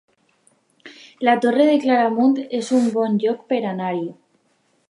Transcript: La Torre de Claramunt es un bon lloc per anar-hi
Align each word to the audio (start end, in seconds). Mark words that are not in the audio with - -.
La 1.27 1.35
Torre 1.43 1.67
de 1.69 1.77
Claramunt 1.85 2.33
es 2.63 2.75
un 2.81 2.91
bon 2.99 3.23
lloc 3.27 3.47
per 3.53 3.63
anar-hi 3.77 4.05